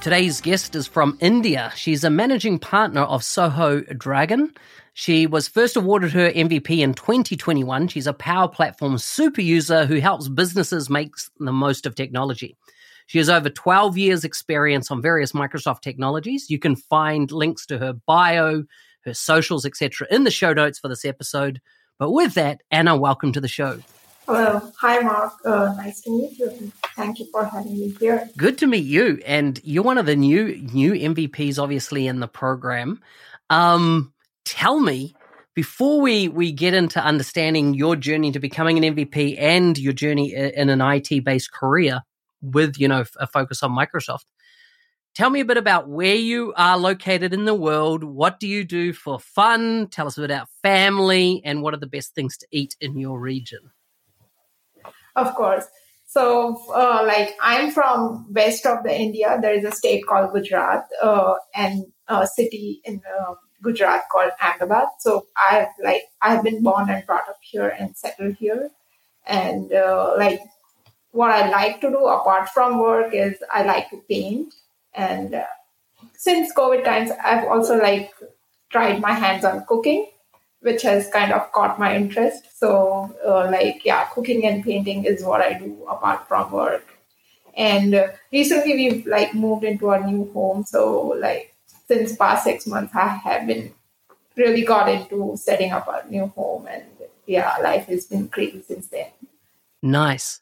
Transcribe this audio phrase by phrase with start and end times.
[0.00, 1.72] Today's guest is from India.
[1.74, 4.54] She's a managing partner of Soho Dragon.
[4.94, 7.88] She was first awarded her MVP in 2021.
[7.88, 12.56] She's a Power Platform super user who helps businesses make the most of technology.
[13.06, 16.48] She has over 12 years experience on various Microsoft technologies.
[16.48, 18.64] You can find links to her bio,
[19.04, 20.06] her socials, etc.
[20.12, 21.60] in the show notes for this episode.
[21.98, 23.80] But with that, Anna, welcome to the show.
[24.26, 24.60] Hello.
[24.80, 25.32] Hi, Mark.
[25.44, 26.70] Uh, nice to meet you.
[26.98, 28.28] Thank you for having me here.
[28.36, 29.22] Good to meet you.
[29.24, 33.00] And you're one of the new new MVPs, obviously, in the program.
[33.50, 34.12] Um,
[34.44, 35.14] tell me,
[35.54, 40.34] before we, we get into understanding your journey to becoming an MVP and your journey
[40.34, 42.00] in an IT based career
[42.42, 44.24] with, you know, a focus on Microsoft,
[45.14, 48.02] tell me a bit about where you are located in the world.
[48.02, 49.86] What do you do for fun?
[49.92, 53.70] Tell us about family and what are the best things to eat in your region.
[55.14, 55.66] Of course.
[56.08, 59.38] So, uh, like, I'm from west of the India.
[59.42, 64.86] There is a state called Gujarat uh, and a city in uh, Gujarat called Ahmedabad.
[65.00, 68.70] So, I've like I've been born and brought up here and settled here.
[69.26, 70.40] And uh, like,
[71.10, 74.54] what I like to do apart from work is I like to paint.
[74.94, 75.44] And uh,
[76.14, 78.14] since COVID times, I've also like
[78.70, 80.06] tried my hands on cooking
[80.60, 82.58] which has kind of caught my interest.
[82.58, 86.84] So, uh, like, yeah, cooking and painting is what I do apart from work.
[87.56, 90.64] And uh, recently, we've like moved into a new home.
[90.64, 91.54] So, like,
[91.86, 93.74] since past six months, I have been
[94.36, 96.84] really got into setting up a new home, and
[97.26, 99.08] yeah, life has been crazy since then.
[99.82, 100.40] Nice.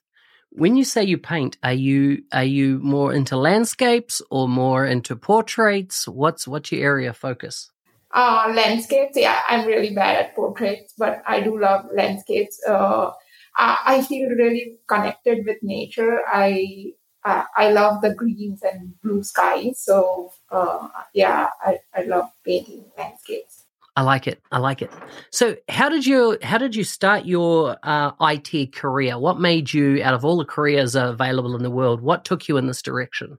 [0.50, 5.16] When you say you paint, are you are you more into landscapes or more into
[5.16, 6.08] portraits?
[6.08, 7.70] What's what's your area of focus?
[8.16, 12.58] Uh, landscapes, yeah, I'm really bad at portraits, but I do love landscapes.
[12.66, 13.10] Uh,
[13.58, 16.22] I, I, feel really connected with nature.
[16.26, 16.92] I
[17.26, 19.82] uh, I love the greens and blue skies.
[19.84, 23.64] So uh, yeah, I, I love painting landscapes.
[23.96, 24.40] I like it.
[24.50, 24.90] I like it.
[25.30, 29.18] So, how did you how did you start your uh, IT career?
[29.18, 32.56] What made you, out of all the careers available in the world, what took you
[32.56, 33.38] in this direction?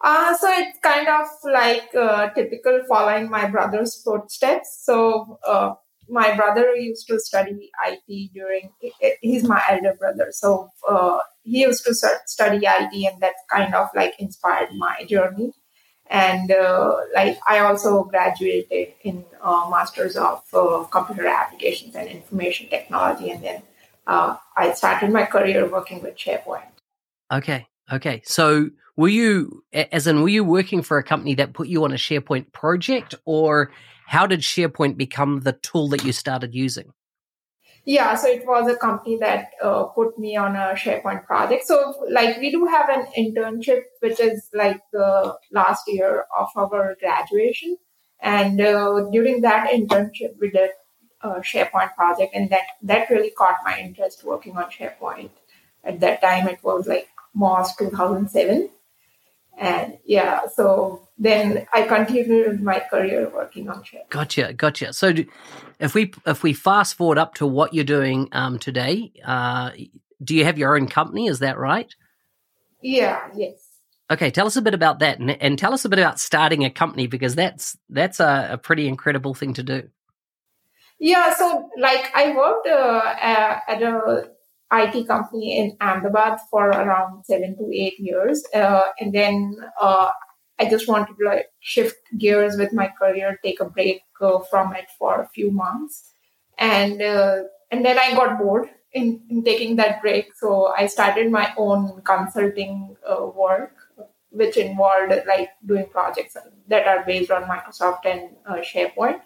[0.00, 4.82] Uh, so it's kind of like uh, typical following my brother's footsteps.
[4.84, 5.74] So uh,
[6.08, 8.70] my brother used to study IT during,
[9.20, 10.28] he's my elder brother.
[10.30, 15.52] So uh, he used to study IT and that kind of like inspired my journey.
[16.10, 20.42] And uh, like I also graduated in uh, Masters of
[20.90, 23.30] Computer Applications and Information Technology.
[23.30, 23.62] And then
[24.06, 26.62] I started my career working with SharePoint.
[27.30, 27.66] Okay.
[27.92, 28.22] Okay.
[28.24, 31.92] So were you, as in, were you working for a company that put you on
[31.92, 33.70] a SharePoint project or
[34.08, 36.92] how did SharePoint become the tool that you started using?
[37.84, 41.64] Yeah, so it was a company that uh, put me on a SharePoint project.
[41.64, 46.96] So, like, we do have an internship, which is like the last year of our
[46.98, 47.78] graduation.
[48.20, 50.70] And uh, during that internship, we did
[51.22, 55.30] a SharePoint project, and that, that really caught my interest working on SharePoint.
[55.84, 58.70] At that time, it was like March 2007.
[59.58, 64.08] And yeah, so then I continued my career working on SharePoint.
[64.10, 64.92] Gotcha, gotcha.
[64.92, 65.12] So
[65.80, 69.72] if we if we fast forward up to what you're doing um, today, uh,
[70.22, 71.26] do you have your own company?
[71.26, 71.92] Is that right?
[72.82, 73.28] Yeah.
[73.34, 73.64] Yes.
[74.10, 76.64] Okay, tell us a bit about that, and, and tell us a bit about starting
[76.64, 79.90] a company because that's that's a, a pretty incredible thing to do.
[80.98, 84.30] Yeah, so like I worked uh, at a
[84.72, 88.44] IT company in Ahmedabad for around seven to eight years.
[88.54, 90.10] Uh, and then uh,
[90.58, 94.74] I just wanted to like shift gears with my career, take a break uh, from
[94.74, 96.12] it for a few months.
[96.58, 101.30] And uh, and then I got bored in, in taking that break, so I started
[101.30, 103.76] my own consulting uh, work,
[104.30, 106.36] which involved like doing projects
[106.68, 109.20] that are based on Microsoft and uh, SharePoint.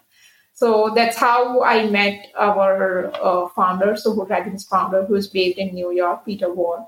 [0.53, 5.73] So that's how I met our uh, founder, Soho Dragons founder, who is based in
[5.73, 6.81] New York, Peter Ward.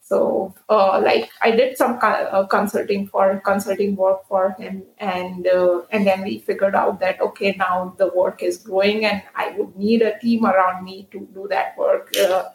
[0.00, 5.82] So, uh, like, I did some uh, consulting for consulting work for him, and uh,
[5.90, 9.76] and then we figured out that okay, now the work is growing, and I would
[9.76, 12.12] need a team around me to do that work.
[12.16, 12.48] Uh,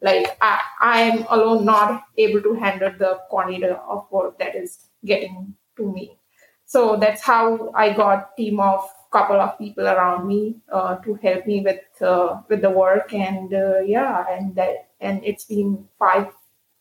[0.00, 4.78] like, I I am alone not able to handle the quantity of work that is
[5.04, 6.18] getting to me.
[6.66, 11.46] So that's how I got team of couple of people around me uh, to help
[11.46, 16.28] me with uh, with the work, and uh, yeah, and that and it's been five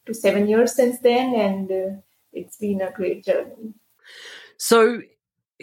[0.06, 1.96] to seven years since then, and uh,
[2.34, 3.74] it's been a great journey.
[4.58, 5.02] So,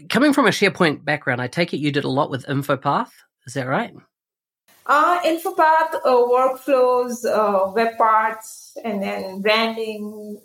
[0.09, 3.13] coming from a SharePoint background, I take it you did a lot with InfoPath.
[3.47, 3.95] Is that right?
[4.87, 10.41] Uh, InfoPath, uh, workflows, uh, web parts, and then branding.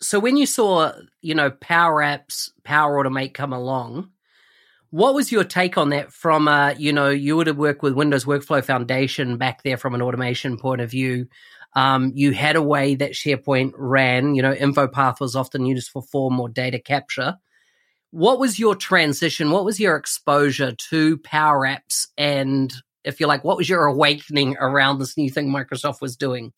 [0.00, 0.92] So, when you saw,
[1.22, 4.10] you know, Power Apps, Power Automate come along,
[4.90, 7.94] what was your take on that from, uh, you know, you would have worked with
[7.94, 11.28] Windows Workflow Foundation back there from an automation point of view.
[11.76, 14.34] Um, you had a way that SharePoint ran.
[14.34, 17.36] You know, InfoPath was often used for form or data capture.
[18.10, 19.52] What was your transition?
[19.52, 22.08] What was your exposure to Power Apps?
[22.18, 26.52] And if you like, what was your awakening around this new thing Microsoft was doing?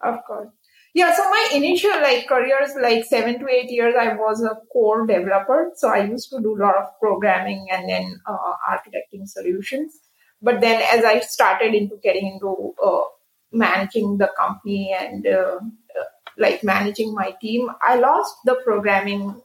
[0.00, 0.48] Of course.
[0.94, 5.06] Yeah, so my initial like careers, like seven to eight years, I was a core
[5.06, 5.72] developer.
[5.74, 9.98] So I used to do a lot of programming and then uh, architecting solutions.
[10.40, 13.02] But then as I started into getting into uh,
[13.50, 15.58] managing the company and uh,
[15.98, 16.04] uh,
[16.38, 19.40] like managing my team, I lost the programming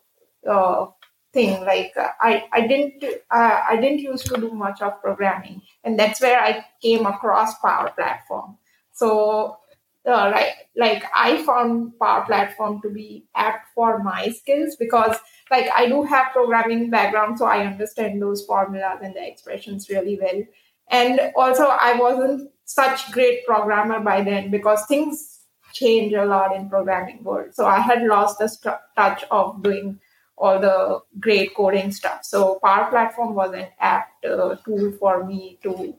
[0.48, 0.86] uh,
[1.34, 1.66] thing.
[1.66, 6.22] Like uh, I, I didn't, I didn't used to do much of programming, and that's
[6.22, 8.58] where I came across Power Platform.
[8.92, 9.58] So,
[10.06, 15.18] uh, like, like I found Power Platform to be apt for my skills because,
[15.52, 20.18] like, I do have programming background, so I understand those formulas and the expressions really
[20.22, 20.42] well.
[20.90, 25.42] And also, I wasn't such great programmer by then because things
[25.74, 27.54] change a lot in programming world.
[27.54, 30.00] So I had lost the st- touch of doing
[30.38, 32.24] all the great coding stuff.
[32.24, 35.94] So Power Platform was an apt uh, tool for me to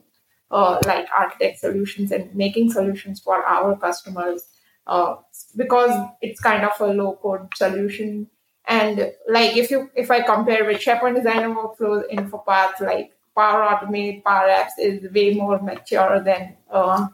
[0.51, 4.43] uh, like architect solutions and making solutions for our customers
[4.87, 5.15] uh,
[5.55, 8.27] because it's kind of a low code solution.
[8.65, 14.23] And like if you if I compare with SharePoint Designer workflows, InfoPath, like Power Automate,
[14.23, 17.07] Power Apps is way more mature than uh,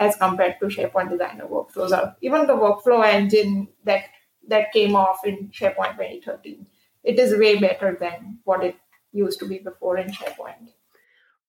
[0.00, 1.96] as compared to SharePoint Designer workflows.
[1.96, 4.04] Or even the workflow engine that
[4.48, 6.66] that came off in SharePoint 2013,
[7.04, 8.76] it is way better than what it
[9.12, 10.70] used to be before in SharePoint.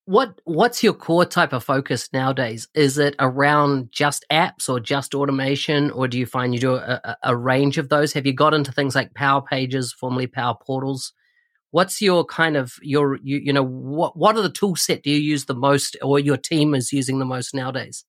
[0.10, 2.68] What what's your core type of focus nowadays?
[2.74, 7.16] Is it around just apps or just automation, or do you find you do a,
[7.22, 8.14] a range of those?
[8.14, 11.14] Have you got into things like Power Pages, formerly Power Portals?
[11.72, 15.12] what's your kind of your you, you know what what are the tool set do
[15.12, 18.06] you use the most or your team is using the most nowadays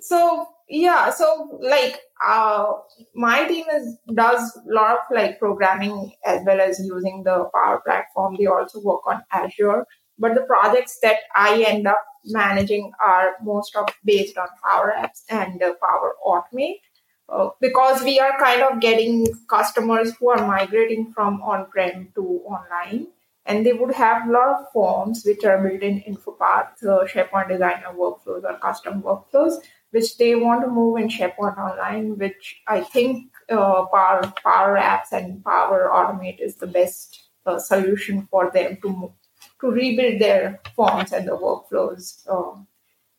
[0.00, 2.72] so yeah so like uh
[3.14, 7.80] my team is does a lot of like programming as well as using the power
[7.84, 8.36] platform.
[8.38, 9.86] They also work on azure.
[10.18, 15.22] But the projects that i end up managing are most of based on power apps
[15.30, 16.80] and uh, power automate.
[17.28, 23.06] Uh, because we are kind of getting customers who are migrating from on-prem to online.
[23.44, 27.48] And they would have a lot of forms which are built in InfoPath, uh, SharePoint
[27.48, 29.56] Designer workflows or custom workflows,
[29.90, 34.76] which they want to move and in SharePoint Online, which I think uh, Power, Power
[34.76, 39.12] Apps and Power Automate is the best uh, solution for them to move,
[39.60, 42.60] to rebuild their forms and the workflows uh,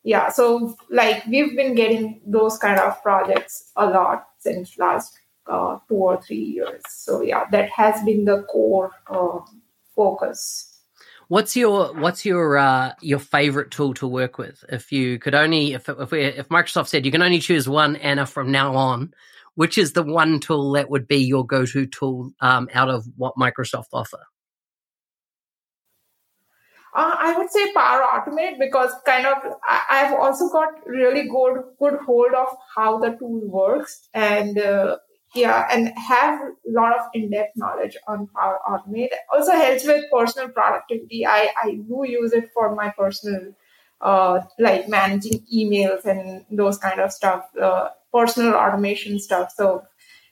[0.02, 5.78] yeah so like we've been getting those kind of projects a lot since last uh,
[5.88, 9.38] two or three years so yeah that has been the core uh,
[9.94, 10.69] focus
[11.30, 14.64] What's your what's your uh, your favorite tool to work with?
[14.68, 17.94] If you could only if if we, if Microsoft said you can only choose one
[17.94, 19.14] Anna from now on,
[19.54, 23.06] which is the one tool that would be your go to tool um, out of
[23.16, 24.18] what Microsoft offer?
[26.96, 31.62] Uh, I would say Power Automate because kind of I, have also got really good
[31.78, 34.96] good hold of how the tool works and uh,
[35.34, 39.10] yeah and have a lot of in-depth knowledge on Power Automate.
[39.32, 41.26] Also helps with personal productivity.
[41.26, 43.54] I I do use it for my personal
[44.00, 49.52] uh, like managing emails and those kind of stuff, uh, personal automation stuff.
[49.54, 49.84] So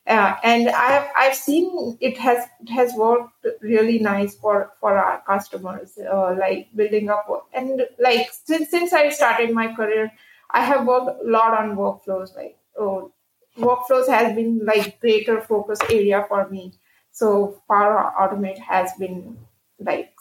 [0.06, 5.22] uh, and I've I've seen it has it has worked really nice for for our
[5.26, 10.10] customers, uh, like building up and like since since I started my career,
[10.50, 12.34] I have worked a lot on workflows.
[12.34, 13.12] Like oh,
[13.58, 16.72] workflows has been like greater focus area for me.
[17.12, 19.38] So Power Automate has been
[19.78, 20.12] like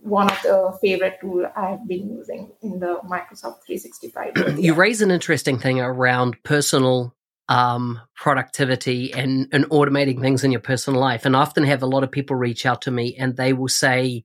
[0.00, 4.58] one of the favorite tool I've been using in the Microsoft 365.
[4.58, 7.14] you raise an interesting thing around personal
[7.48, 11.24] um, productivity and, and automating things in your personal life.
[11.24, 13.68] And I often have a lot of people reach out to me and they will
[13.68, 14.24] say,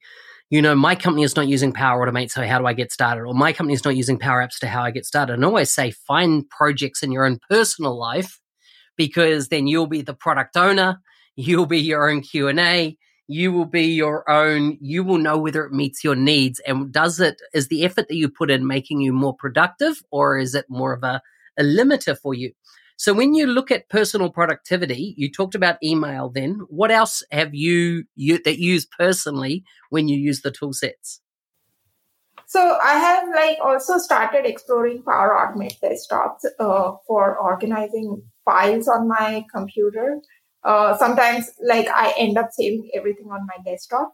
[0.51, 3.23] you know, my company is not using Power Automate, so how do I get started?
[3.23, 5.33] Or my company is not using Power Apps, to how I get started.
[5.33, 8.39] And always say, find projects in your own personal life
[8.97, 10.99] because then you'll be the product owner,
[11.37, 14.77] you'll be your own Q and A, you will be your own.
[14.81, 18.15] You will know whether it meets your needs, and does it is the effort that
[18.15, 21.21] you put in making you more productive, or is it more of a
[21.57, 22.51] a limiter for you?
[23.01, 26.61] So when you look at personal productivity, you talked about email then.
[26.69, 31.19] What else have you, you that you use personally when you use the tool sets?
[32.45, 39.07] So I have like also started exploring Power Automate desktops uh, for organizing files on
[39.07, 40.19] my computer.
[40.63, 44.13] Uh, sometimes like I end up saving everything on my desktop.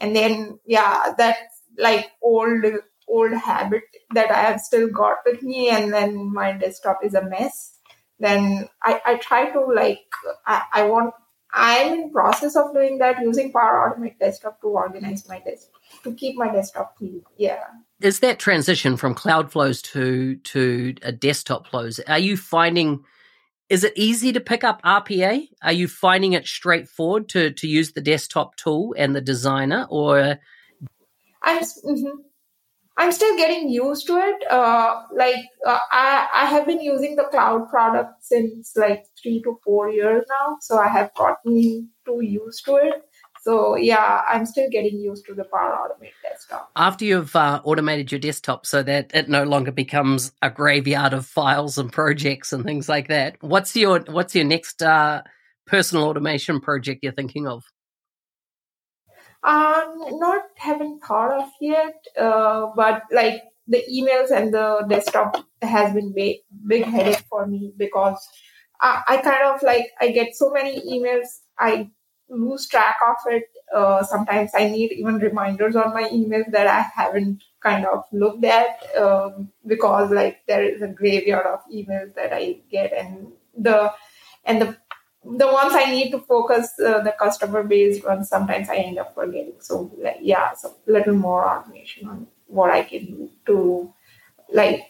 [0.00, 2.64] And then, yeah, that's like old,
[3.06, 5.68] old habit that I have still got with me.
[5.68, 7.77] And then my desktop is a mess
[8.18, 10.06] then I, I try to like
[10.46, 11.14] I, I want
[11.52, 15.68] I'm in process of doing that using Power Automate Desktop to organize my desk
[16.04, 17.22] to keep my desktop clean.
[17.36, 17.64] Yeah.
[18.00, 22.00] Is that transition from cloud flows to to a desktop flows?
[22.00, 23.04] Are you finding
[23.68, 25.46] is it easy to pick up RPA?
[25.62, 30.38] Are you finding it straightforward to to use the desktop tool and the designer or
[31.42, 32.20] I'm mm-hmm.
[32.98, 34.50] I'm still getting used to it.
[34.50, 39.58] Uh, like uh, I, I have been using the cloud product since like three to
[39.64, 43.04] four years now, so I have gotten too used to it.
[43.42, 46.72] So yeah, I'm still getting used to the Power Automate desktop.
[46.74, 51.24] After you've uh, automated your desktop so that it no longer becomes a graveyard of
[51.24, 55.22] files and projects and things like that, what's your what's your next uh,
[55.68, 57.64] personal automation project you're thinking of?
[59.42, 65.94] Um, not haven't thought of yet, uh, but like the emails and the desktop has
[65.94, 68.18] been big, big headache for me because
[68.80, 71.26] I, I kind of like I get so many emails,
[71.58, 71.90] I
[72.28, 73.44] lose track of it.
[73.74, 78.44] Uh, sometimes I need even reminders on my emails that I haven't kind of looked
[78.44, 83.92] at um, because like there is a graveyard of emails that I get and the
[84.44, 84.76] and the
[85.24, 89.14] the ones I need to focus uh, the customer based ones, sometimes I end up
[89.14, 89.54] forgetting.
[89.60, 93.92] So yeah, so a little more automation on what I can do to
[94.52, 94.84] like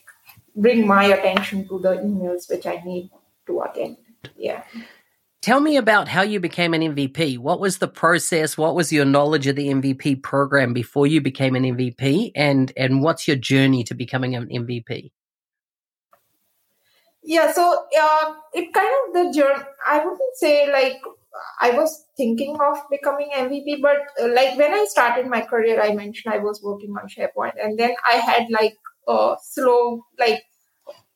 [0.54, 3.10] bring my attention to the emails which I need
[3.46, 3.96] to attend.
[4.36, 4.62] Yeah.
[5.40, 7.38] Tell me about how you became an MVP.
[7.38, 8.58] What was the process?
[8.58, 12.32] What was your knowledge of the MVP program before you became an MVP?
[12.34, 15.10] And and what's your journey to becoming an MVP?
[17.34, 17.64] Yeah so
[18.02, 21.00] uh, it kind of the journey i wouldn't say like
[21.60, 25.94] i was thinking of becoming mvp but uh, like when i started my career i
[25.94, 28.76] mentioned i was working on sharepoint and then i had like
[29.08, 30.42] a slow like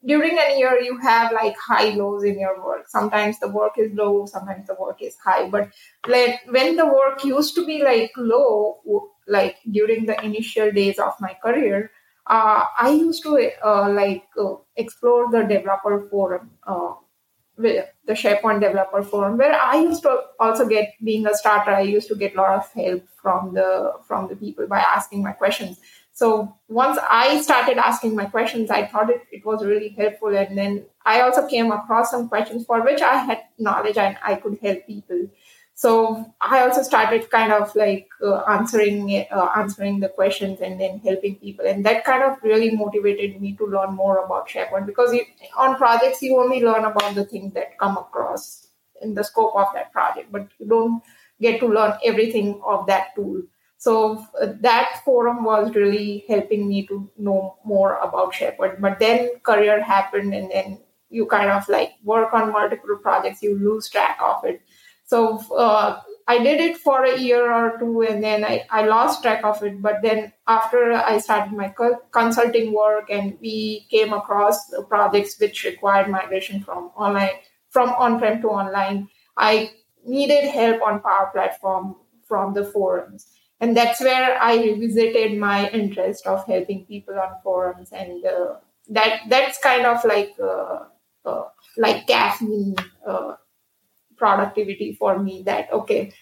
[0.06, 2.88] during a year you have like high lows in your work.
[2.88, 5.70] Sometimes the work is low sometimes the work is high but
[6.08, 8.80] like when the work used to be like low
[9.28, 11.90] like during the initial days of my career
[12.26, 16.94] uh, I used to uh, like uh, explore the developer forum, uh,
[17.56, 21.72] the SharePoint developer forum, where I used to also get being a starter.
[21.72, 25.22] I used to get a lot of help from the from the people by asking
[25.22, 25.78] my questions.
[26.12, 30.56] So once I started asking my questions, I thought it, it was really helpful, and
[30.56, 34.58] then I also came across some questions for which I had knowledge and I could
[34.62, 35.28] help people.
[35.82, 41.00] So I also started kind of like uh, answering uh, answering the questions and then
[41.00, 45.12] helping people, and that kind of really motivated me to learn more about SharePoint because
[45.12, 45.24] you,
[45.56, 48.68] on projects you only learn about the things that come across
[49.00, 51.02] in the scope of that project, but you don't
[51.40, 53.42] get to learn everything of that tool.
[53.76, 58.80] So uh, that forum was really helping me to know more about SharePoint.
[58.80, 60.78] But then career happened, and then
[61.10, 64.62] you kind of like work on multiple projects, you lose track of it
[65.12, 69.22] so uh, I did it for a year or two and then I, I lost
[69.22, 69.82] track of it.
[69.82, 71.74] But then after I started my
[72.10, 77.36] consulting work and we came across projects which required migration from online,
[77.68, 79.72] from on-prem to online, I
[80.06, 83.26] needed help on Power Platform from the forums.
[83.60, 87.92] And that's where I revisited my interest of helping people on forums.
[87.92, 88.54] And uh,
[88.88, 90.84] that that's kind of like uh,
[91.26, 91.44] uh
[91.76, 92.76] like caffeine
[94.22, 96.12] productivity for me that okay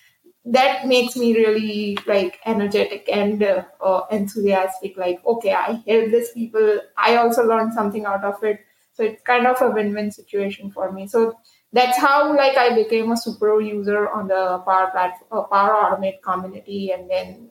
[0.45, 6.31] that makes me really like energetic and uh, uh, enthusiastic like okay i help these
[6.31, 6.81] people.
[6.97, 8.61] I also learned something out of it.
[8.95, 11.07] So it's kind of a win-win situation for me.
[11.09, 11.35] So
[11.73, 16.21] that's how like i became a super user on the power platform uh, power automate
[16.23, 17.49] community and then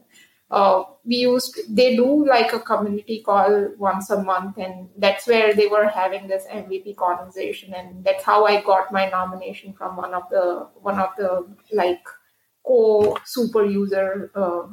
[0.51, 5.53] uh, we used they do like a community call once a month and that's where
[5.53, 10.13] they were having this mvp conversation and that's how i got my nomination from one
[10.13, 12.03] of the one of the like
[12.65, 14.63] co super user uh,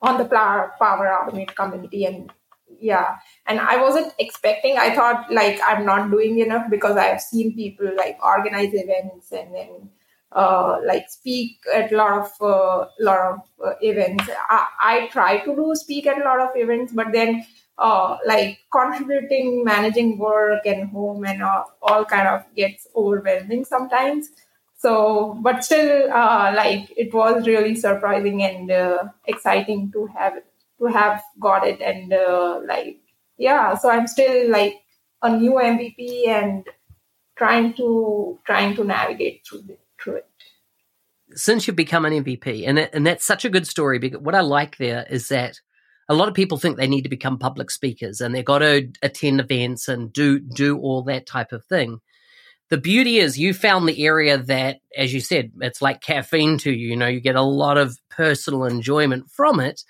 [0.00, 2.32] on the power automate community and
[2.80, 3.16] yeah.
[3.46, 7.90] And i wasn't expecting i thought like i'm not doing enough because i've seen people
[7.96, 9.90] like organize events and then
[10.34, 14.24] uh, like speak at a lot of uh, lot of uh, events.
[14.48, 17.44] I, I, try to do speak at a lot of events, but then
[17.76, 24.30] uh, like contributing, managing work and home and all, all kind of gets overwhelming sometimes.
[24.78, 30.34] So, but still, uh, like it was really surprising and exciting to have
[30.78, 33.00] to have got it and like
[33.36, 33.76] yeah.
[33.76, 34.80] So I'm still like
[35.20, 36.66] a new MVP and
[37.36, 40.26] trying to trying to navigate through this it.
[41.34, 43.98] Since you've become an MVP, and and that's such a good story.
[43.98, 45.60] Because what I like there is that
[46.08, 48.88] a lot of people think they need to become public speakers and they've got to
[49.02, 52.00] attend events and do do all that type of thing.
[52.68, 56.72] The beauty is you found the area that, as you said, it's like caffeine to
[56.72, 56.88] you.
[56.88, 59.84] You know, you get a lot of personal enjoyment from it.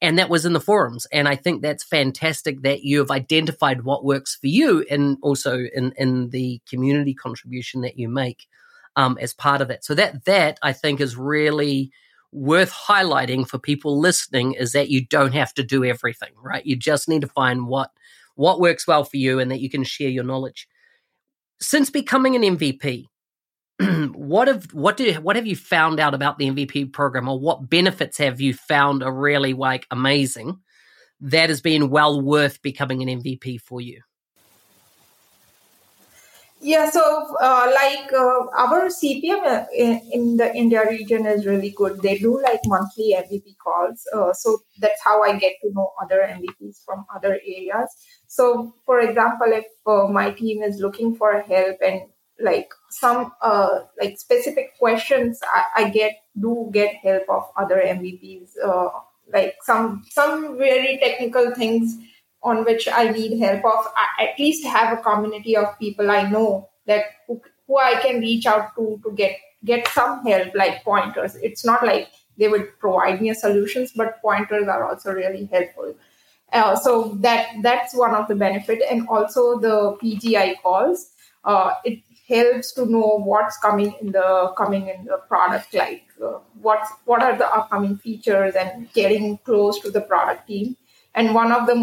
[0.00, 1.06] And that was in the forums.
[1.10, 5.58] And I think that's fantastic that you have identified what works for you and also
[5.74, 8.46] in, in the community contribution that you make
[8.96, 9.84] um, as part of that.
[9.84, 11.90] So that that I think is really
[12.32, 16.64] worth highlighting for people listening is that you don't have to do everything, right?
[16.66, 17.90] You just need to find what
[18.34, 20.68] what works well for you and that you can share your knowledge.
[21.60, 23.06] Since becoming an MVP,
[24.14, 27.68] what have what do what have you found out about the MVP program or what
[27.68, 30.58] benefits have you found are really like amazing
[31.20, 34.02] that has been well worth becoming an MVP for you?
[36.60, 41.70] Yeah, so uh, like uh, our CPM uh, in, in, the India region is really
[41.70, 42.02] good.
[42.02, 44.04] They do like monthly MVP calls.
[44.12, 47.88] Uh, so that's how I get to know other MVPs from other areas.
[48.26, 52.02] So, for example, if uh, my team is looking for help and
[52.40, 58.50] like some uh, like specific questions, I, I, get do get help of other MVPs.
[59.32, 61.98] like some some very technical things
[62.42, 66.28] on which I need help of, I at least have a community of people I
[66.28, 70.84] know that who, who I can reach out to to get get some help, like
[70.84, 71.34] pointers.
[71.36, 75.94] It's not like they would provide me a solutions, but pointers are also really helpful.
[76.52, 81.10] Uh, so that that's one of the benefit, and also the PGI calls.
[81.44, 86.38] Uh, it helps to know what's coming in the coming in the product, like uh,
[86.60, 90.76] what what are the upcoming features, and getting close to the product team.
[91.14, 91.76] And one of the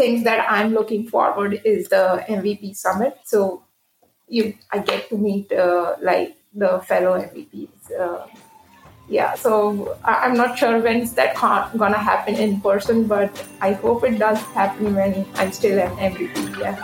[0.00, 3.18] things that I'm looking forward is the MVP summit.
[3.24, 3.62] So
[4.28, 8.00] you, I get to meet uh, like the fellow MVPs.
[8.00, 8.26] Uh,
[9.10, 14.04] yeah, so I'm not sure when is that gonna happen in person, but I hope
[14.04, 16.58] it does happen when I'm still an MVP.
[16.58, 16.76] Yeah.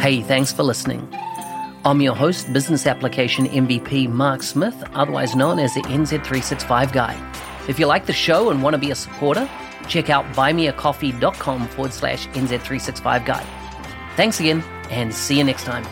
[0.00, 1.02] Hey, thanks for listening.
[1.84, 7.32] I'm your host, Business Application MVP Mark Smith, otherwise known as the NZ365 Guy.
[7.68, 9.48] If you like the show and want to be a supporter,
[9.88, 13.44] check out buymeacoffee.com forward slash NZ365 Guy.
[14.14, 15.84] Thanks again, and see you next time.